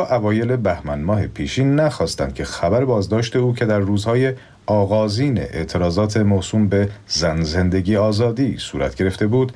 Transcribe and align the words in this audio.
اوایل 0.00 0.56
بهمن 0.56 1.02
ماه 1.02 1.26
پیشین 1.26 1.74
نخواستند 1.74 2.34
که 2.34 2.44
خبر 2.44 2.84
بازداشت 2.84 3.36
او 3.36 3.54
که 3.54 3.64
در 3.64 3.78
روزهای 3.78 4.32
آغازین 4.66 5.38
اعتراضات 5.38 6.16
موسوم 6.16 6.68
به 6.68 6.88
زن 7.06 7.42
زندگی 7.42 7.96
آزادی 7.96 8.56
صورت 8.58 8.94
گرفته 8.94 9.26
بود 9.26 9.52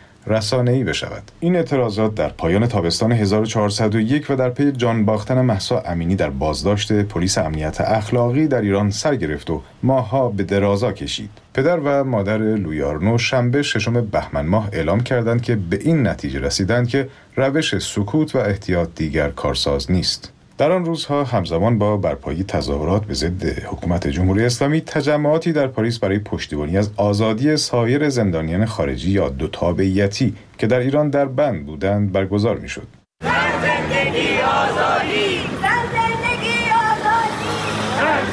ای 0.66 0.84
بشود. 0.84 1.22
این 1.40 1.56
اعتراضات 1.56 2.14
در 2.14 2.28
پایان 2.28 2.66
تابستان 2.66 3.12
1401 3.12 4.30
و 4.30 4.36
در 4.36 4.50
پی 4.50 4.72
جان 4.72 5.04
باختن 5.04 5.40
محسا 5.40 5.80
امینی 5.80 6.16
در 6.16 6.30
بازداشت 6.30 6.92
پلیس 6.92 7.38
امنیت 7.38 7.80
اخلاقی 7.80 8.46
در 8.46 8.60
ایران 8.60 8.90
سر 8.90 9.16
گرفت 9.16 9.50
و 9.50 9.62
ماها 9.82 10.28
به 10.28 10.42
درازا 10.42 10.92
کشید. 10.92 11.30
پدر 11.54 11.80
و 11.84 12.04
مادر 12.04 12.38
لویارنو 12.38 13.18
شنبه 13.18 13.62
ششم 13.62 14.00
بهمن 14.00 14.46
ماه 14.46 14.68
اعلام 14.72 15.00
کردند 15.00 15.42
که 15.42 15.56
به 15.56 15.78
این 15.80 16.06
نتیجه 16.06 16.40
رسیدند 16.40 16.88
که 16.88 17.08
روش 17.36 17.78
سکوت 17.78 18.36
و 18.36 18.38
احتیاط 18.38 18.88
دیگر 18.94 19.30
کارساز 19.30 19.90
نیست. 19.90 20.33
در 20.58 20.72
آن 20.72 20.84
روزها 20.84 21.24
همزمان 21.24 21.78
با 21.78 21.96
برپایی 21.96 22.44
تظاهرات 22.44 23.04
به 23.04 23.14
ضد 23.14 23.44
حکومت 23.44 24.06
جمهوری 24.06 24.44
اسلامی 24.44 24.80
تجمعاتی 24.80 25.52
در 25.52 25.66
پاریس 25.66 25.98
برای 25.98 26.18
پشتیبانی 26.18 26.78
از 26.78 26.90
آزادی 26.96 27.56
سایر 27.56 28.08
زندانیان 28.08 28.64
خارجی 28.64 29.10
یا 29.10 29.28
دو 29.28 29.48
تابعیتی 29.48 30.34
که 30.58 30.66
در 30.66 30.78
ایران 30.78 31.10
در 31.10 31.24
بند 31.24 31.66
بودند 31.66 32.12
برگزار 32.12 32.58
می‌شد. 32.58 32.86
زندگی 33.20 34.40
آزادی 34.40 35.40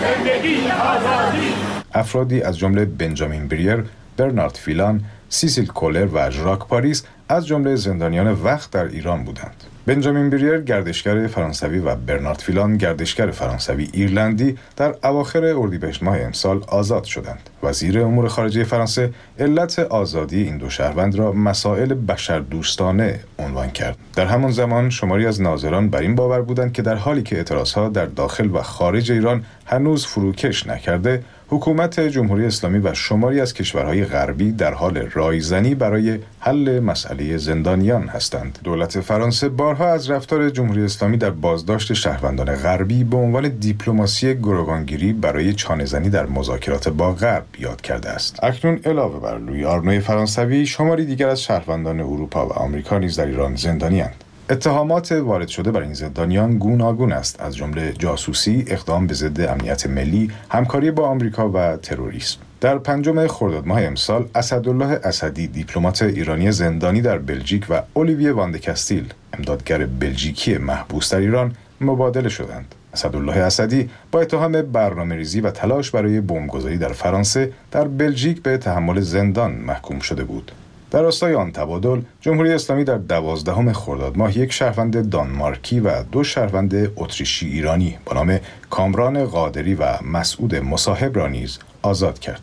زندگی 0.01 0.77
آزادی 0.79 1.53
افرادی 1.93 2.41
از 2.41 2.57
جمله 2.57 2.85
بنجامین 2.85 3.48
بریر، 3.48 3.84
برنارد 4.17 4.55
فیلان، 4.55 5.01
سیسیل 5.29 5.65
کولر 5.65 6.07
و 6.13 6.31
ژاک 6.31 6.59
پاریس 6.59 7.03
از 7.29 7.48
جمله 7.48 7.76
زندانیان 7.76 8.31
وقت 8.31 8.71
در 8.71 8.85
ایران 8.85 9.23
بودند. 9.23 9.63
بنجامین 9.85 10.30
بریر 10.30 10.62
گردشگر 10.62 11.27
فرانسوی 11.27 11.80
و 11.80 11.95
برنارد 11.95 12.40
فیلان 12.40 12.77
گردشگر 12.77 13.31
فرانسوی 13.31 13.90
ایرلندی 13.94 14.57
در 14.77 14.95
اواخر 15.04 15.45
اردیبهشت 15.45 16.04
ماه 16.04 16.20
امسال 16.20 16.63
آزاد 16.68 17.04
شدند. 17.04 17.49
وزیر 17.63 17.99
امور 17.99 18.27
خارجه 18.27 18.63
فرانسه 18.63 19.13
علت 19.40 19.79
آزادی 19.79 20.43
این 20.43 20.57
دو 20.57 20.70
شهروند 20.70 21.15
را 21.15 21.32
مسائل 21.32 21.93
بشر 21.93 22.40
دوستانه 22.40 23.20
عنوان 23.40 23.70
کرد. 23.70 23.98
در 24.15 24.26
همان 24.26 24.51
زمان 24.51 24.90
شماری 24.90 25.26
از 25.26 25.41
ناظران 25.41 25.90
بر 25.90 25.99
این 25.99 26.16
باور 26.16 26.41
بودند 26.41 26.73
که 26.73 26.82
در 26.82 26.95
حالی 26.95 27.23
که 27.23 27.38
اعتراضها 27.38 27.90
در 27.90 28.05
داخل 28.05 28.49
و 28.54 28.62
خارج 28.62 29.12
ایران 29.12 29.43
هنوز 29.66 30.05
فروکش 30.05 30.68
نکرده، 30.68 31.23
حکومت 31.48 31.99
جمهوری 31.99 32.45
اسلامی 32.45 32.79
و 32.79 32.93
شماری 32.93 33.41
از 33.41 33.54
کشورهای 33.54 34.05
غربی 34.05 34.51
در 34.51 34.73
حال 34.73 34.98
رایزنی 34.98 35.76
برای 35.76 36.20
حل 36.40 36.79
مسئله 36.79 37.38
زندانیان 37.38 38.07
هستند. 38.07 38.60
دولت 38.63 38.99
فرانسه 38.99 39.49
بارها 39.71 39.93
از 39.93 40.09
رفتار 40.09 40.49
جمهوری 40.49 40.83
اسلامی 40.83 41.17
در 41.17 41.29
بازداشت 41.29 41.93
شهروندان 41.93 42.55
غربی 42.55 43.03
به 43.03 43.17
عنوان 43.17 43.47
دیپلماسی 43.47 44.35
گروگانگیری 44.35 45.13
برای 45.13 45.53
چانهزنی 45.53 46.09
در 46.09 46.25
مذاکرات 46.25 46.89
با 46.89 47.13
غرب 47.13 47.45
یاد 47.59 47.81
کرده 47.81 48.09
است. 48.09 48.43
اکنون 48.43 48.79
علاوه 48.85 49.19
بر 49.19 49.37
لوی 49.37 49.65
آرنوی 49.65 49.99
فرانسوی 49.99 50.65
شماری 50.65 51.05
دیگر 51.05 51.29
از 51.29 51.41
شهروندان 51.41 51.99
اروپا 51.99 52.47
و 52.47 52.53
آمریکا 52.53 52.97
نیز 52.97 53.19
در 53.19 53.25
ایران 53.25 53.55
زندانیاند. 53.55 54.23
اتهامات 54.49 55.11
وارد 55.11 55.47
شده 55.47 55.71
بر 55.71 55.81
این 55.81 55.93
زندانیان 55.93 56.57
گوناگون 56.57 57.11
است 57.11 57.41
از 57.41 57.55
جمله 57.55 57.93
جاسوسی، 57.93 58.65
اقدام 58.67 59.07
به 59.07 59.13
ضد 59.13 59.41
امنیت 59.41 59.87
ملی، 59.87 60.31
همکاری 60.49 60.91
با 60.91 61.07
آمریکا 61.07 61.49
و 61.49 61.77
تروریسم. 61.77 62.37
در 62.62 62.77
پنجم 62.77 63.27
خرداد 63.27 63.67
ماه 63.67 63.84
امسال 63.84 64.25
اسدالله 64.35 65.00
اسدی 65.03 65.47
دیپلمات 65.47 66.01
ایرانی 66.01 66.51
زندانی 66.51 67.01
در 67.01 67.17
بلژیک 67.17 67.66
و 67.69 67.81
اولیویه 67.94 68.31
واندکستیل 68.31 69.13
امدادگر 69.34 69.85
بلژیکی 69.85 70.57
محبوس 70.57 71.13
در 71.13 71.19
ایران 71.19 71.53
مبادله 71.81 72.29
شدند. 72.29 72.75
اسدالله 72.94 73.38
اسدی 73.38 73.89
با 74.12 74.22
اتهام 74.22 74.62
برنامه 74.62 75.16
ریزی 75.16 75.41
و 75.41 75.51
تلاش 75.51 75.91
برای 75.91 76.22
بمبگذاری 76.22 76.78
در 76.78 76.94
فرانسه 76.94 77.51
در 77.72 77.88
بلژیک 77.88 78.44
به 78.44 78.57
تحمل 78.57 79.00
زندان 79.00 79.51
محکوم 79.51 80.00
شده 80.00 80.23
بود. 80.23 80.51
در 80.91 81.01
راستای 81.01 81.35
آن 81.35 81.51
تبادل 81.51 82.01
جمهوری 82.22 82.53
اسلامی 82.53 82.83
در 82.83 82.97
دوازدهم 82.97 83.73
خرداد 83.73 84.17
ماه 84.17 84.38
یک 84.38 84.51
شهروند 84.51 85.09
دانمارکی 85.09 85.79
و 85.79 86.03
دو 86.03 86.23
شهروند 86.23 86.91
اتریشی 86.95 87.47
ایرانی 87.47 87.97
با 88.05 88.13
نام 88.13 88.39
کامران 88.69 89.25
قادری 89.25 89.75
و 89.75 90.03
مسعود 90.03 90.55
مصاحب 90.55 91.17
را 91.17 91.28
نیز 91.28 91.59
آزاد 91.81 92.19
کرد 92.19 92.41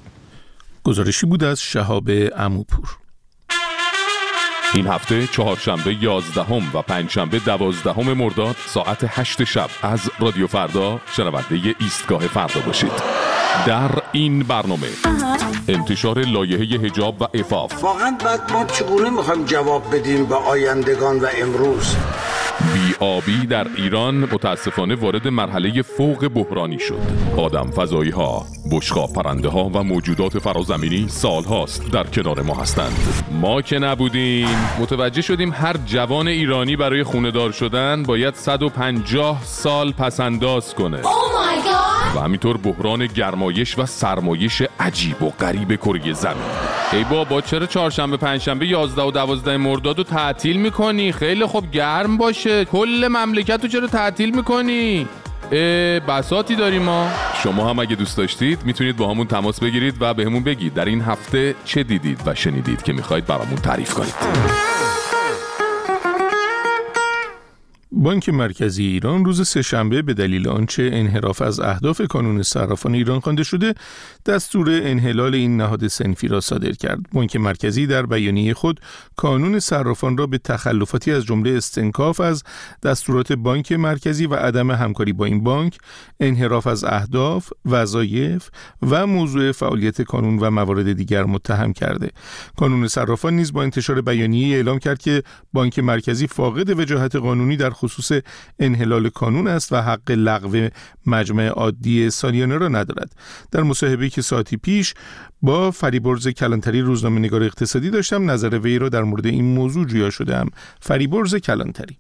گزارشی 0.88 1.26
بود 1.26 1.44
از 1.44 1.60
شهاب 1.60 2.10
اموپور 2.36 2.96
این 4.74 4.86
هفته 4.86 5.26
چهارشنبه 5.26 5.96
یازدهم 6.02 6.62
و 6.74 6.82
پنجشنبه 6.82 7.38
دوازدهم 7.38 8.12
مرداد 8.12 8.56
ساعت 8.66 8.98
هشت 9.08 9.44
شب 9.44 9.70
از 9.82 10.10
رادیو 10.18 10.46
فردا 10.46 11.00
شنونده 11.16 11.74
ایستگاه 11.80 12.20
فردا 12.20 12.60
باشید. 12.60 12.92
در 13.66 13.90
این 14.12 14.38
برنامه 14.38 14.88
انتشار 15.68 16.18
لایحه 16.18 16.64
هجاب 16.64 17.22
و 17.22 17.26
افاف 17.34 17.84
واقعا 17.84 18.18
بعد 18.24 18.52
ما 18.52 18.64
چگونه 18.64 19.10
می‌خوایم 19.10 19.44
جواب 19.44 19.96
بدیم 19.96 20.26
به 20.26 20.34
آیندگان 20.34 21.20
و 21.20 21.26
امروز؟ 21.42 21.96
بی 22.60 22.94
آبی 23.00 23.46
در 23.46 23.66
ایران 23.76 24.14
متاسفانه 24.14 24.94
وارد 24.94 25.28
مرحله 25.28 25.82
فوق 25.82 26.28
بحرانی 26.28 26.78
شد. 26.78 27.00
آدم 27.36 27.70
فضایی 27.70 28.10
ها 28.10 28.46
بشقا 28.72 29.06
پرنده 29.06 29.48
ها 29.48 29.64
و 29.64 29.82
موجودات 29.82 30.38
فرازمینی 30.38 31.08
سال 31.08 31.44
هاست 31.44 31.92
در 31.92 32.04
کنار 32.04 32.42
ما 32.42 32.54
هستند. 32.54 32.98
ما 33.42 33.62
که 33.62 33.78
نبودیم 33.78 34.48
متوجه 34.80 35.22
شدیم 35.22 35.52
هر 35.52 35.76
جوان 35.86 36.28
ایرانی 36.28 36.76
برای 36.76 37.02
خونه 37.02 37.52
شدن 37.52 38.02
باید 38.02 38.34
150 38.34 39.42
سال 39.44 39.92
پسنداز 39.92 40.74
کنه. 40.74 41.02
Oh 41.02 41.47
و 42.16 42.20
همینطور 42.20 42.56
بحران 42.56 43.06
گرمایش 43.06 43.78
و 43.78 43.86
سرمایش 43.86 44.62
عجیب 44.80 45.22
و 45.22 45.30
غریب 45.30 45.76
کره 45.76 46.12
زمین. 46.12 46.36
ای 46.92 47.04
بابا 47.04 47.40
چرا 47.40 47.66
چهارشنبه 47.66 48.16
پنجشنبه 48.16 48.66
11 48.66 49.02
و 49.02 49.10
12 49.10 49.56
مرداد 49.56 49.98
رو 49.98 50.04
تعطیل 50.04 50.56
می‌کنی؟ 50.56 51.12
خیلی 51.12 51.46
خوب 51.46 51.70
گرم 51.70 52.16
باشه. 52.16 52.64
کل 52.64 53.08
مملکت 53.10 53.62
رو 53.62 53.68
چرا 53.68 53.86
تعطیل 53.86 54.36
می‌کنی؟ 54.36 55.08
بساتی 56.08 56.56
داریم 56.56 56.82
ما. 56.82 57.08
شما 57.42 57.70
هم 57.70 57.78
اگه 57.78 57.96
دوست 57.96 58.16
داشتید 58.16 58.64
می‌تونید 58.64 58.96
با 58.96 59.10
همون 59.10 59.26
تماس 59.26 59.60
بگیرید 59.60 59.94
و 60.00 60.14
بهمون 60.14 60.32
همون 60.32 60.44
بگید. 60.44 60.74
در 60.74 60.84
این 60.84 61.00
هفته 61.00 61.54
چه 61.64 61.82
دیدید 61.82 62.20
و 62.26 62.34
شنیدید 62.34 62.82
که 62.82 62.92
می‌خواید 62.92 63.26
برامون 63.26 63.56
تعریف 63.56 63.94
کنید. 63.94 64.14
بانک 68.00 68.28
مرکزی 68.28 68.86
ایران 68.86 69.24
روز 69.24 69.48
سهشنبه 69.48 70.02
به 70.02 70.14
دلیل 70.14 70.48
آنچه 70.48 70.90
انحراف 70.92 71.42
از 71.42 71.60
اهداف 71.60 72.00
کانون 72.00 72.42
صرافان 72.42 72.94
ایران 72.94 73.20
خوانده 73.20 73.42
شده 73.42 73.74
دستور 74.26 74.68
انحلال 74.70 75.34
این 75.34 75.56
نهاد 75.56 75.86
سنفی 75.86 76.28
را 76.28 76.40
صادر 76.40 76.72
کرد. 76.72 76.98
بانک 77.12 77.36
مرکزی 77.36 77.86
در 77.86 78.06
بیانیه 78.06 78.54
خود 78.54 78.80
کانون 79.16 79.58
صرافان 79.58 80.16
را 80.16 80.26
به 80.26 80.38
تخلفاتی 80.38 81.12
از 81.12 81.24
جمله 81.24 81.50
استنکاف 81.50 82.20
از 82.20 82.42
دستورات 82.82 83.32
بانک 83.32 83.72
مرکزی 83.72 84.26
و 84.26 84.34
عدم 84.34 84.70
همکاری 84.70 85.12
با 85.12 85.24
این 85.24 85.44
بانک 85.44 85.78
انحراف 86.20 86.66
از 86.66 86.84
اهداف 86.84 87.52
وظایف 87.66 88.48
و 88.82 89.06
موضوع 89.06 89.52
فعالیت 89.52 90.02
کانون 90.02 90.38
و 90.38 90.50
موارد 90.50 90.92
دیگر 90.92 91.24
متهم 91.24 91.72
کرده. 91.72 92.10
کانون 92.56 92.88
صرافان 92.88 93.36
نیز 93.36 93.52
با 93.52 93.62
انتشار 93.62 94.00
بیانیه 94.00 94.56
اعلام 94.56 94.78
کرد 94.78 94.98
که 94.98 95.22
بانک 95.52 95.78
مرکزی 95.78 96.26
فاقد 96.26 96.80
وجاهت 96.80 97.16
قانونی 97.16 97.56
در 97.56 97.70
خصوص 97.70 97.87
انحلال 98.58 99.08
کانون 99.08 99.48
است 99.48 99.72
و 99.72 99.76
حق 99.76 100.10
لغو 100.10 100.68
مجمع 101.06 101.46
عادی 101.46 102.10
سالیانه 102.10 102.56
را 102.56 102.68
ندارد. 102.68 103.12
در 103.50 103.62
مصاحبه 103.62 104.08
که 104.08 104.22
ساعتی 104.22 104.56
پیش 104.56 104.94
با 105.42 105.70
فریبرز 105.70 106.28
کلانتری 106.28 106.80
روزنامه 106.80 107.20
نگار 107.20 107.42
اقتصادی 107.42 107.90
داشتم 107.90 108.30
نظر 108.30 108.58
وی 108.58 108.78
را 108.78 108.88
در 108.88 109.02
مورد 109.02 109.26
این 109.26 109.44
موضوع 109.44 109.86
جویا 109.86 110.10
شدم 110.10 110.48
فریبرز 110.80 111.34
کلانتری 111.34 111.98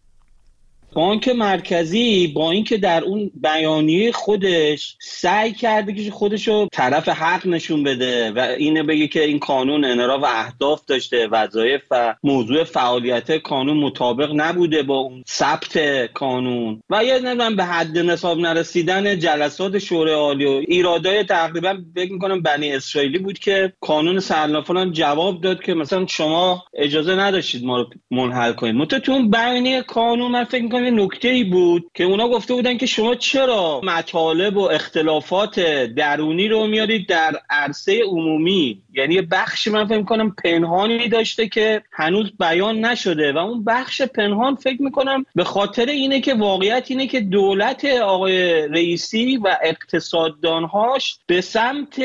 بانک 0.92 1.28
مرکزی 1.28 2.26
با 2.26 2.50
اینکه 2.50 2.78
در 2.78 3.04
اون 3.04 3.30
بیانیه 3.34 4.12
خودش 4.12 4.96
سعی 5.00 5.52
کرده 5.52 5.94
که 5.94 6.10
خودش 6.10 6.48
رو 6.48 6.68
طرف 6.72 7.08
حق 7.08 7.46
نشون 7.46 7.82
بده 7.82 8.30
و 8.30 8.38
اینه 8.38 8.82
بگه 8.82 9.08
که 9.08 9.24
این 9.24 9.38
قانون 9.38 9.84
انراف 9.84 10.24
اهداف 10.24 10.84
داشته 10.86 11.26
وظایف 11.26 11.82
و 11.90 12.14
موضوع 12.22 12.64
فعالیت 12.64 13.30
قانون 13.30 13.76
مطابق 13.76 14.30
نبوده 14.34 14.82
با 14.82 14.96
اون 14.96 15.24
ثبت 15.28 15.76
قانون. 16.14 16.82
و 16.90 17.04
یه 17.04 17.18
نمی‌دونم 17.18 17.56
به 17.56 17.64
حد 17.64 17.98
نصاب 17.98 18.38
نرسیدن 18.38 19.18
جلسات 19.18 19.78
شورای 19.78 20.14
عالی 20.14 20.44
و 20.44 20.62
ایرادای 20.68 21.24
تقریبا 21.24 21.78
فکر 21.94 22.12
می‌کنم 22.12 22.42
بنی 22.42 22.72
اسرائیلی 22.72 23.18
بود 23.18 23.38
که 23.38 23.72
قانون 23.80 24.20
سرنافان 24.20 24.92
جواب 24.92 25.40
داد 25.40 25.62
که 25.62 25.74
مثلا 25.74 26.06
شما 26.06 26.64
اجازه 26.74 27.14
نداشتید 27.14 27.64
ما 27.64 27.76
رو 27.76 27.86
منحل 28.10 28.52
کنید. 28.52 28.74
متو 28.74 28.98
تو 28.98 29.12
اون 29.12 29.30
بیانیه 29.30 29.82
قانون 29.82 30.30
من 30.30 30.44
فکر 30.44 30.62
نکته 30.90 31.28
ای 31.28 31.44
بود 31.44 31.90
که 31.94 32.04
اونا 32.04 32.28
گفته 32.28 32.54
بودن 32.54 32.76
که 32.76 32.86
شما 32.86 33.14
چرا 33.14 33.80
مطالب 33.84 34.56
و 34.56 34.60
اختلافات 34.60 35.60
درونی 35.96 36.48
رو 36.48 36.66
میارید 36.66 37.08
در 37.08 37.40
عرصه 37.50 38.00
عمومی؟ 38.06 38.82
یعنی 38.92 39.14
یه 39.14 39.22
بخشی 39.22 39.70
من 39.70 39.86
فکر 39.86 40.02
کنم 40.02 40.34
پنهانی 40.44 41.08
داشته 41.08 41.48
که 41.48 41.82
هنوز 41.92 42.32
بیان 42.40 42.84
نشده 42.84 43.32
و 43.32 43.38
اون 43.38 43.64
بخش 43.64 44.02
پنهان 44.02 44.54
فکر 44.54 44.82
می‌کنم 44.82 45.24
به 45.34 45.44
خاطر 45.44 45.86
اینه 45.86 46.20
که 46.20 46.34
واقعیت 46.34 46.86
اینه 46.88 47.06
که 47.06 47.20
دولت 47.20 47.84
آقای 47.84 48.68
رئیسی 48.68 49.36
و 49.36 49.56
اقتصاددانهاش 49.62 51.18
به 51.26 51.40
سمت 51.40 52.02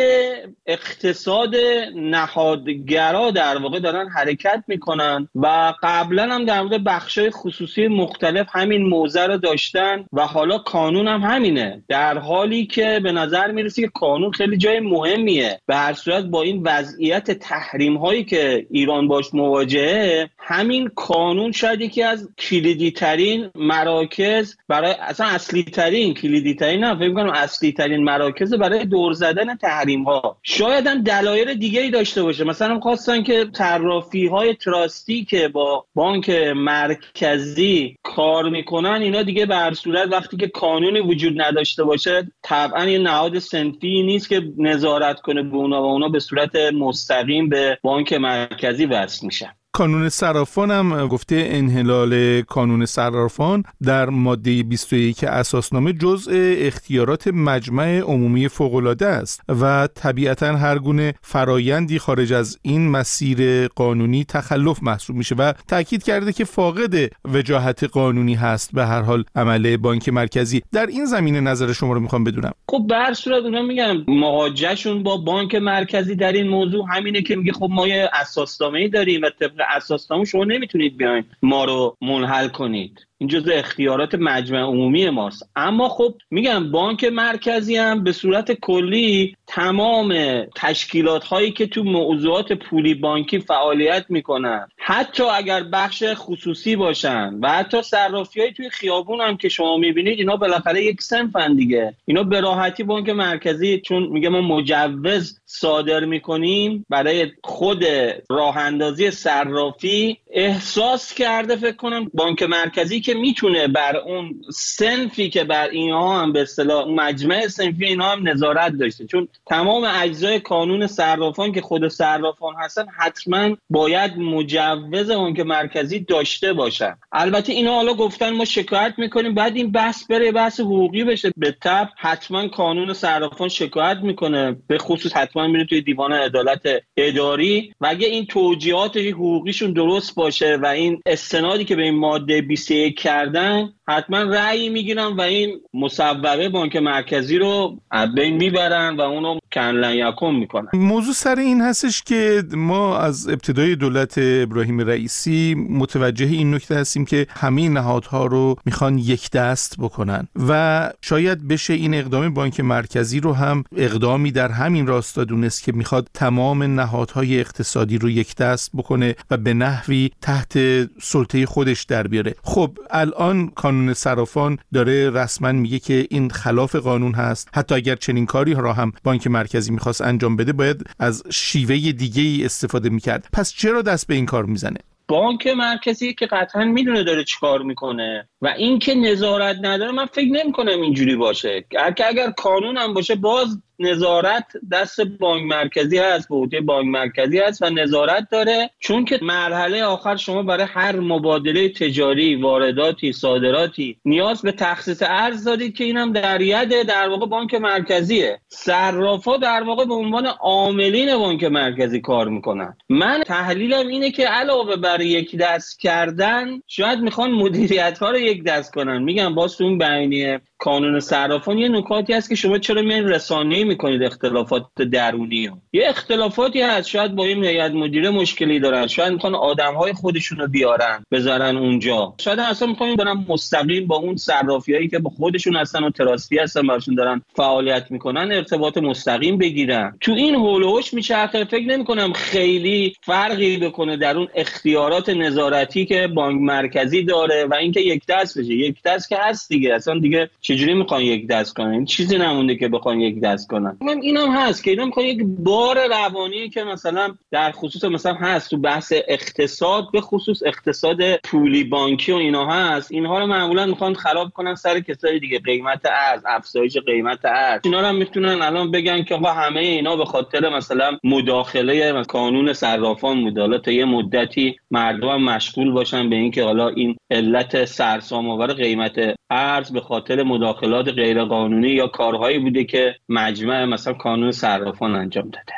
اقتصاد 0.65 1.55
نهادگرا 1.95 3.31
در 3.31 3.57
واقع 3.57 3.79
دارن 3.79 4.09
حرکت 4.09 4.63
می‌کنن 4.67 5.27
و 5.35 5.73
قبلا 5.83 6.35
هم 6.35 6.45
در 6.45 6.61
مورد 6.61 6.83
بخشای 6.83 7.29
خصوصی 7.29 7.87
مختلف 7.87 8.47
همین 8.63 8.89
موضع 8.89 9.27
رو 9.27 9.37
داشتن 9.37 10.05
و 10.13 10.27
حالا 10.27 10.57
قانون 10.57 11.07
هم 11.07 11.21
همینه. 11.21 11.83
در 11.87 12.17
حالی 12.17 12.65
که 12.65 12.99
به 13.03 13.11
نظر 13.11 13.51
می‌رسه 13.51 13.81
که 13.81 13.91
قانون 13.93 14.31
خیلی 14.31 14.57
جای 14.57 14.79
مهمیه. 14.79 15.59
به 15.65 15.75
هر 15.75 15.93
صورت 15.93 16.23
با 16.23 16.41
این 16.41 16.61
وضعیت 16.65 17.31
تحریم 17.31 17.97
هایی 17.97 18.23
که 18.23 18.65
ایران 18.69 19.07
باش 19.07 19.33
مواجهه 19.33 20.29
همین 20.37 20.91
قانون 20.95 21.51
شاید 21.51 21.81
یکی 21.81 22.03
از 22.03 22.29
کلیدی 22.37 22.91
ترین 22.91 23.49
مراکز 23.55 24.55
برای 24.67 24.91
اصلا 24.99 25.27
اصلی 25.27 25.63
ترین 25.63 26.13
کلیدی 26.13 26.53
ترین 26.53 26.83
نه 26.83 26.95
فکر 26.95 27.13
کنم 27.13 27.29
اصلی 27.29 27.71
ترین 27.71 28.03
مراکز 28.03 28.53
برای 28.53 28.85
دور 28.85 29.13
زدن 29.13 29.55
تحریم 29.55 30.03
ها 30.03 30.37
شاید 30.43 30.87
هم 30.87 31.03
دلایل 31.03 31.53
دیگه 31.53 31.81
ای 31.81 31.89
داشته 31.89 32.23
باشه. 32.23 32.43
مثلا 32.43 32.79
خواستن 32.79 33.23
که 33.23 33.45
طرافی 33.53 34.27
های 34.27 34.55
تراستی 34.55 35.25
که 35.25 35.47
با 35.47 35.85
بانک 35.95 36.29
مرکزی 36.55 37.97
کار 38.03 38.49
می‌کنن 38.53 39.01
اینا 39.01 39.23
دیگه 39.23 39.45
به 39.45 39.55
هر 39.55 39.73
صورت 39.73 40.11
وقتی 40.11 40.37
که 40.37 40.47
قانونی 40.47 40.99
وجود 40.99 41.41
نداشته 41.41 41.83
باشه 41.83 42.31
طبعا 42.41 42.85
یه 42.85 42.99
نهاد 42.99 43.39
سنفی 43.39 44.03
نیست 44.03 44.29
که 44.29 44.41
نظارت 44.57 45.21
کنه 45.21 45.43
به 45.43 45.55
اونا 45.55 45.81
و 45.81 45.85
اونا 45.85 46.09
به 46.09 46.19
صورت 46.19 46.55
مستقیم 46.55 47.49
به 47.49 47.77
بانک 47.83 48.13
مرکزی 48.13 48.85
وصل 48.85 49.25
میشن. 49.25 49.51
کانون 49.75 50.09
صرافان 50.09 50.71
هم 50.71 51.07
گفته 51.07 51.43
انحلال 51.47 52.41
کانون 52.41 52.85
صرافان 52.85 53.63
در 53.83 54.09
ماده 54.09 54.63
21 54.63 55.23
اساسنامه 55.23 55.93
جزء 55.93 56.31
اختیارات 56.57 57.27
مجمع 57.27 57.99
عمومی 57.99 58.47
فوقالعاده 58.47 59.05
است 59.05 59.41
و 59.61 59.87
طبیعتا 59.95 60.57
هر 60.57 60.79
گونه 60.79 61.13
فرایندی 61.21 61.99
خارج 61.99 62.33
از 62.33 62.59
این 62.61 62.89
مسیر 62.89 63.67
قانونی 63.67 64.23
تخلف 64.23 64.83
محسوب 64.83 65.15
میشه 65.15 65.35
و 65.35 65.53
تاکید 65.67 66.03
کرده 66.03 66.33
که 66.33 66.43
فاقد 66.43 67.09
وجاهت 67.25 67.83
قانونی 67.83 68.33
هست 68.33 68.71
به 68.73 68.85
هر 68.85 69.01
حال 69.01 69.23
عمله 69.35 69.77
بانک 69.77 70.09
مرکزی. 70.09 70.61
در 70.71 70.85
این 70.85 71.05
زمینه 71.05 71.39
نظر 71.39 71.73
شما 71.73 71.93
رو 71.93 71.99
می‌خوام 71.99 72.23
بدونم. 72.23 72.51
خب 72.69 72.85
به 72.87 72.95
هر 72.95 73.13
صورت 73.13 73.43
اونا 73.43 73.61
میگم 73.61 74.03
مواجهشون 74.07 75.03
با 75.03 75.17
بانک 75.17 75.55
مرکزی 75.55 76.15
در 76.15 76.31
این 76.31 76.47
موضوع 76.47 76.85
همینه 76.95 77.21
که 77.21 77.35
میگه 77.35 77.53
خب 77.53 77.69
ما 77.71 77.87
یه 77.87 78.09
اساسنامه 78.13 78.87
داریم 78.87 79.21
و 79.21 79.29
طبق 79.39 79.62
اساسنامه 79.69 80.25
شما 80.25 80.43
نمی‌تونید 80.43 80.97
بیاین 80.97 81.23
ما 81.41 81.65
رو 81.65 81.97
منحل 82.01 82.47
کنید. 82.47 83.07
این 83.23 83.29
جزء 83.29 83.53
اختیارات 83.53 84.15
مجمع 84.15 84.59
عمومی 84.59 85.09
ماست. 85.09 85.49
اما 85.55 85.89
خب 85.89 86.15
میگم 86.31 86.71
بانک 86.71 87.03
مرکزی 87.03 87.75
هم 87.75 88.03
به 88.03 88.11
صورت 88.11 88.51
کلی 88.51 89.35
تمام 89.47 90.13
تشکیلات 90.55 91.23
هایی 91.23 91.51
که 91.51 91.67
تو 91.67 91.83
موضوعات 91.83 92.53
پولی 92.53 92.93
بانکی 92.93 93.39
فعالیت 93.39 94.05
می‌کنن 94.09 94.67
حتی 94.77 95.23
اگر 95.23 95.63
بخش 95.63 96.03
خصوصی 96.13 96.75
باشن 96.75 97.39
و 97.41 97.49
حتی 97.49 97.81
صرافی 97.81 98.41
های 98.41 98.53
توی 98.53 98.69
خیابون 98.69 99.21
هم 99.21 99.37
که 99.37 99.49
شما 99.49 99.77
می‌بینید 99.77 100.19
اینا 100.19 100.35
بالاخره 100.35 100.83
یک 100.83 101.01
سنفن 101.01 101.55
دیگه. 101.55 101.93
اینا 102.05 102.23
به 102.23 102.41
راحتی 102.41 102.83
بانک 102.83 103.09
مرکزی 103.09 103.79
چون 103.79 104.07
میگه 104.07 104.29
ما 104.29 104.41
مجوز 104.41 105.39
صادر 105.45 106.05
می‌کنیم 106.05 106.85
برای 106.89 107.31
خود 107.43 107.83
راه 108.29 108.57
اندازی 108.57 109.11
صرافی 109.11 110.17
احساس 110.35 111.13
کرده 111.13 111.55
فکر 111.55 111.75
کنم 111.75 112.11
بانک 112.13 112.43
مرکزی 112.43 113.01
که 113.01 113.13
می‌تونه 113.13 113.67
بر 113.67 113.97
اون 113.97 114.41
سنفی 114.53 115.29
که 115.29 115.43
بر 115.43 115.69
اینها 115.69 116.21
هم 116.21 116.33
به 116.33 116.41
اصطلاح 116.41 116.87
مجمع 116.87 117.47
سنفی 117.47 117.85
اینها 117.85 118.11
هم 118.11 118.27
نظارت 118.27 118.71
داشته. 118.71 119.05
چون 119.05 119.27
تمام 119.45 119.83
اجزای 119.83 120.39
قانون 120.39 120.87
صرافان 120.87 121.51
که 121.51 121.61
خود 121.61 121.87
صرافان 121.87 122.55
هستن 122.59 122.85
حتما 122.97 123.57
باید 123.69 124.17
مجوز 124.17 125.11
بانک 125.11 125.39
مرکزی 125.39 125.99
داشته 125.99 126.53
باشن. 126.53 126.97
البته 127.11 127.53
اینا 127.53 127.73
حالا 127.73 127.93
گفتن 127.93 128.29
ما 128.29 128.45
شکایت 128.45 128.93
می‌کنیم 128.97 129.33
بعد 129.33 129.55
این 129.55 129.71
بحث 129.71 130.07
بره 130.07 130.31
بحث 130.31 130.59
حقوقی 130.59 131.03
بشه. 131.03 131.31
به 131.37 131.55
تب 131.61 131.89
حتما 131.97 132.47
قانون 132.47 132.93
صرافان 132.93 133.49
شکایت 133.49 133.97
می‌کنه 133.97 134.55
به 134.67 134.77
خصوص 134.77 135.13
حتما 135.13 135.47
میره 135.47 135.65
توی 135.65 135.81
دیوان 135.81 136.13
عدالت 136.13 136.61
اداری. 136.97 137.73
و 137.81 137.87
اگه 137.87 138.07
این 138.07 138.25
توجیهات 138.25 138.97
حقوقیشون 138.97 139.73
درست 139.73 140.15
باشه 140.23 140.57
و 140.61 140.65
این 140.65 141.01
استنادی 141.05 141.65
که 141.65 141.75
به 141.75 141.81
این 141.83 141.95
ماده 141.95 142.41
21 142.41 142.99
کردن 142.99 143.69
حتما 143.87 144.17
رأی 144.17 144.69
می‌گیرن 144.69 145.07
و 145.07 145.21
این 145.21 145.61
مصوبه 145.73 146.49
بانک 146.49 146.75
مرکزی 146.75 147.37
رو 147.37 147.79
بین 148.15 148.37
می‌برن 148.37 148.95
و 148.95 149.01
اونو 149.01 149.39
کنلن 149.51 149.93
یکم 149.93 150.35
می‌کنن. 150.35 150.67
موضوع 150.73 151.13
سر 151.13 151.39
این 151.39 151.61
هستش 151.61 152.03
که 152.03 152.43
ما 152.53 152.97
از 152.97 153.29
ابتدای 153.29 153.75
دولت 153.75 154.13
ابراهیم 154.17 154.79
رئیسی 154.81 155.55
متوجه 155.69 156.25
این 156.25 156.53
نکته 156.53 156.75
هستیم 156.75 157.05
که 157.05 157.27
همه 157.29 157.69
نهادها 157.69 158.25
رو 158.25 158.55
می‌خوان 158.65 158.97
یک 158.97 159.31
دست 159.31 159.75
بکنن 159.79 160.27
و 160.47 160.91
شاید 161.01 161.47
بشه 161.47 161.73
این 161.73 161.93
اقدام 161.93 162.33
بانک 162.33 162.59
مرکزی 162.59 163.19
رو 163.19 163.33
هم 163.33 163.63
اقدامی 163.77 164.31
در 164.31 164.51
همین 164.51 164.87
راستا 164.87 165.23
دونست 165.23 165.63
که 165.63 165.71
می‌خواد 165.71 166.07
تمام 166.13 166.63
نهادهای 166.63 167.39
اقتصادی 167.39 167.97
رو 167.97 168.09
یک 168.09 168.35
دست 168.35 168.71
بکنه 168.73 169.15
و 169.31 169.37
به 169.37 169.53
نحوی 169.53 170.09
تحت 170.21 170.57
سلطه 171.01 171.45
خودش 171.45 171.83
در 171.83 172.07
بیاره. 172.07 172.35
خب 172.43 172.77
الان 172.91 173.51
قانون 173.55 173.93
صرافان 173.93 174.57
داره 174.73 175.09
رسما 175.09 175.51
میگه 175.51 175.79
که 175.79 176.07
این 176.09 176.29
خلاف 176.29 176.75
قانون 176.75 177.13
هست. 177.13 177.49
حتی 177.53 177.75
اگر 177.75 177.95
چنین 177.95 178.25
کاری 178.25 178.53
را 178.53 178.73
هم 178.73 178.91
بانک 179.03 179.27
مرکزی 179.27 179.71
می‌خواست 179.71 180.01
انجام 180.01 180.35
بده 180.35 180.53
باید 180.53 180.83
از 180.99 181.23
شیوه 181.31 181.91
دیگه 181.91 182.21
ای 182.21 182.45
استفاده 182.45 182.89
می‌کرد. 182.89 183.27
پس 183.33 183.53
چرا 183.53 183.81
دست 183.81 184.07
به 184.07 184.15
این 184.15 184.25
کار 184.25 184.45
می‌زنه؟ 184.45 184.77
بانک 185.07 185.47
مرکزی 185.47 186.13
که 186.13 186.25
قطعا 186.25 186.65
می‌دونه 186.65 187.03
داره 187.03 187.23
چیکار 187.23 187.61
می‌کنه 187.61 188.29
و 188.41 188.47
اینکه 188.47 188.95
نظارت 188.95 189.57
نداره 189.61 189.91
من 189.91 190.05
فکر 190.05 190.31
نمی‌کنم 190.31 190.81
اینجوری 190.81 191.15
باشه. 191.15 191.65
اگر 191.79 192.07
اگر 192.07 192.29
قانون 192.29 192.77
هم 192.77 192.93
باشه 192.93 193.15
باز 193.15 193.61
نظارت 193.79 194.45
دست 194.71 195.01
بانک 195.01 195.43
مرکزی 195.43 195.97
هست 195.97 196.29
به 196.29 196.35
عهده 196.35 196.61
بانک 196.61 196.87
مرکزی 196.87 197.39
هست 197.39 197.61
و 197.61 197.69
نظارت 197.69 198.27
داره. 198.31 198.69
چون 198.79 199.05
که 199.05 199.19
مرحله 199.21 199.83
آخر 199.83 200.15
شما 200.15 200.43
برای 200.43 200.65
هر 200.69 200.99
مبادله 200.99 201.69
تجاری 201.69 202.35
وارداتی 202.35 203.11
صادراتی 203.11 203.97
نیاز 204.05 204.41
به 204.41 204.51
تخصیص 204.51 205.03
ارز 205.05 205.43
دارید 205.43 205.75
که 205.75 205.83
اینم 205.83 206.13
در 206.13 206.41
ید 206.41 206.83
در 206.83 207.09
واقع 207.09 207.25
بانک 207.25 207.53
مرکزیه. 207.53 208.39
صرافا 208.47 209.37
در 209.37 209.63
واقع 209.63 209.85
به 209.85 209.93
عنوان 209.93 210.25
عاملین 210.25 211.17
بانک 211.17 211.43
مرکزی 211.43 212.01
کار 212.01 212.27
می‌کنن. 212.27 212.77
من 212.89 213.23
تحلیلم 213.25 213.87
اینه 213.87 214.11
که 214.11 214.27
علاوه 214.27 214.75
بر 214.75 215.01
یک 215.01 215.37
دست 215.37 215.79
کردن 215.79 216.61
شاید 216.67 216.99
می‌خوان 216.99 217.31
مدیریت 217.31 217.99
ها 217.99 218.11
رو 218.11 218.17
یک 218.17 218.43
دست 218.43 218.73
کنن. 218.73 219.03
میگم 219.03 219.35
باز 219.35 219.61
اون 219.61 219.77
بیانیه 219.77 220.41
کانون 220.63 220.99
صرافان 220.99 221.57
یه 221.57 221.69
نکاتی 221.69 222.13
هست 222.13 222.29
که 222.29 222.35
شما 222.35 222.57
چرا 222.57 222.81
میان 222.81 223.07
رسانه 223.07 223.63
می‌کنید 223.63 224.03
اختلافات 224.03 224.65
درونی 224.91 225.45
ها. 225.45 225.57
یه 225.73 225.83
اختلافاتی 225.87 226.61
هست. 226.61 226.89
شاید 226.89 227.15
با 227.15 227.25
این 227.25 227.45
هیئت 227.45 227.71
مدیره 227.71 228.09
مشکلی 228.09 228.59
دارن. 228.59 228.87
شاید 228.87 229.13
می‌خوان 229.13 229.35
آدم 229.35 229.73
های 229.73 229.93
خودشون 229.93 230.37
رو 230.37 230.47
بیارن 230.47 231.05
بذارن 231.11 231.57
اونجا. 231.57 232.13
شاید 232.21 232.39
اصلا 232.39 232.67
می‌خوان 232.67 232.95
برن 232.95 233.25
مستقیم 233.29 233.87
با 233.87 233.95
اون 233.95 234.15
صرافیایی 234.15 234.87
که 234.87 234.99
با 234.99 235.09
خودشون 235.09 235.55
هستن 235.55 235.83
و 235.83 235.89
تراستی 235.89 236.39
هستن 236.39 236.67
براشون 236.67 236.95
دارن 236.95 237.21
فعالیت 237.35 237.91
می‌کنن 237.91 238.31
ارتباط 238.31 238.77
مستقیم 238.77 239.37
بگیرن. 239.37 239.97
تو 240.01 240.11
این 240.11 240.35
هولوش 240.35 240.93
میچرخه. 240.93 241.45
فکر 241.45 241.67
نمی‌کنم 241.67 242.13
خیلی 242.13 242.93
فرقی 243.01 243.57
بکنه 243.57 243.97
در 243.97 244.17
اون 244.17 244.27
اختیارات 244.35 245.09
نظارتی 245.09 245.85
که 245.85 246.07
بانک 246.07 246.41
مرکزی 246.41 247.03
داره 247.03 247.45
و 247.45 247.53
اینکه 247.53 247.81
یک 247.81 248.03
دست 248.09 248.39
بشه. 248.39 248.53
یک 248.53 248.75
دست 248.85 249.09
که 249.09 249.17
هست 249.19 249.49
دیگه. 249.49 249.73
اصلا 249.73 249.99
دیگه 249.99 250.29
چجوری 250.53 250.73
می‌خوان 250.73 251.01
یک 251.01 251.27
دست 251.27 251.53
کنن؟ 251.53 251.85
چیزی 251.85 252.17
نمونده 252.17 252.55
که 252.55 252.67
بخوان 252.67 253.01
یک 253.01 253.21
دست 253.21 253.49
کنن. 253.49 253.77
من 253.81 254.01
اینم 254.01 254.31
هست 254.31 254.63
که 254.63 254.71
اینا 254.71 254.85
می‌خوان 254.85 255.05
یک 255.05 255.19
بار 255.23 255.77
روانی 255.87 256.49
که 256.49 256.63
مثلا 256.63 257.15
در 257.31 257.51
خصوص 257.51 257.83
مثلا 257.83 258.13
هست 258.13 258.49
تو 258.49 258.57
بحث 258.57 258.93
اقتصاد 259.07 259.87
به 259.93 260.01
خصوص 260.01 260.43
اقتصاد 260.45 260.97
پولی 261.23 261.63
بانکی 261.63 262.11
و 262.11 262.15
اینا 262.15 262.45
هست. 262.45 262.91
اینها 262.91 263.19
رو 263.19 263.27
معمولا 263.27 263.65
می‌خوان 263.65 263.93
خراب 263.93 264.29
کنن 264.29 264.55
سر 264.55 264.79
کسای 264.79 265.19
دیگه. 265.19 265.39
قیمت 265.39 265.81
ارز 265.85 266.21
افزایش 266.25 266.77
قیمت 266.77 267.25
ارز. 267.25 267.61
اینا 267.63 267.79
رو 267.81 267.87
هم 267.87 267.95
می‌تونن 267.95 268.41
الان 268.41 268.71
بگن 268.71 269.03
که 269.03 269.15
آقا 269.15 269.31
همه 269.31 269.59
اینا 269.59 269.95
به 269.95 270.05
خاطر 270.05 270.49
مثلا 270.49 270.97
مداخله 271.03 272.03
کانون 272.03 272.53
صرافان 272.53 273.17
مداله 273.17 273.59
تا 273.59 273.71
یه 273.71 273.85
مدتی 273.85 274.55
مردم 274.71 275.21
مشغول 275.21 275.71
باشن 275.71 276.09
به 276.09 276.15
اینکه 276.15 276.43
حالا 276.43 276.67
این 276.67 276.95
علت 277.11 277.65
سرسام 277.65 278.29
آور 278.29 278.53
قیمت 278.53 279.15
ارز 279.29 279.71
به 279.71 279.81
خاطر 279.81 280.23
مداخلات 280.43 280.87
غیرقانونی 280.87 281.69
یا 281.69 281.87
کارهایی 281.87 282.39
بوده 282.39 282.63
که 282.63 282.95
مجمع 283.09 283.65
مثلا 283.65 283.93
کانون 283.93 284.31
صرافان 284.31 284.95
انجام 284.95 285.23
داده. 285.23 285.53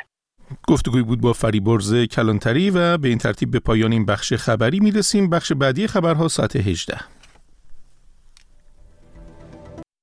گفتگوی 0.68 1.02
بود 1.02 1.20
با 1.20 1.32
فریبرز 1.32 1.94
کلانتری 1.94 2.70
و 2.70 2.98
به 2.98 3.08
این 3.08 3.18
ترتیب 3.18 3.50
به 3.50 3.58
پایان 3.58 3.92
این 3.92 4.06
بخش 4.06 4.32
خبری 4.32 4.80
می‌رسیم. 4.80 5.30
بخش 5.30 5.52
بعدی 5.52 5.86
خبرها 5.86 6.28
ساعت 6.28 6.56
18 6.56 6.98